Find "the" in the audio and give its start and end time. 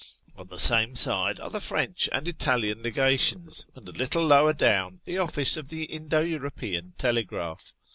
0.47-0.57, 1.51-1.61, 5.05-5.19, 5.67-5.83